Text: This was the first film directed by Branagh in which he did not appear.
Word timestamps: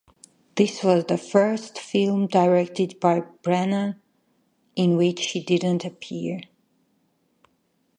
This 0.55 0.83
was 0.83 1.05
the 1.05 1.17
first 1.19 1.77
film 1.77 2.25
directed 2.25 2.99
by 2.99 3.19
Branagh 3.43 3.99
in 4.75 4.97
which 4.97 5.27
he 5.29 5.39
did 5.41 5.61
not 5.61 5.85
appear. 5.85 6.39